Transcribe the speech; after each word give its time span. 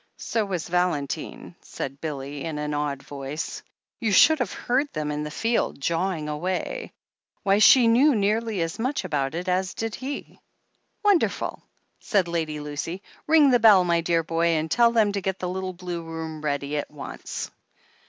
"So 0.17 0.45
was 0.47 0.67
Valentine," 0.67 1.53
said 1.61 2.01
Billy, 2.01 2.43
in 2.43 2.57
an 2.57 2.73
awed 2.73 3.03
voice. 3.03 3.61
"You 3.99 4.11
should 4.11 4.39
have 4.39 4.51
heard 4.51 4.91
them 4.93 5.11
in 5.11 5.21
the 5.21 5.29
field, 5.29 5.79
jawing 5.79 6.27
away. 6.27 6.91
Why, 7.43 7.59
she 7.59 7.87
knew 7.87 8.15
nearly 8.15 8.61
as 8.63 8.79
much 8.79 9.05
about 9.05 9.35
it 9.35 9.47
as 9.47 9.75
he 9.77 9.89
did!" 9.89 10.39
"Wonderful!" 11.05 11.61
said 11.99 12.27
Lady 12.27 12.59
Lucy. 12.59 13.03
"Ring 13.27 13.51
the 13.51 13.59
beU, 13.59 13.83
my 13.85 14.01
dear 14.01 14.23
boy, 14.23 14.47
and 14.47 14.71
tell 14.71 14.91
them 14.91 15.11
to 15.11 15.21
get 15.21 15.37
the 15.37 15.47
little 15.47 15.73
blue 15.73 16.01
room 16.01 16.41
ready 16.41 16.77
at 16.77 16.89
once." 16.89 17.51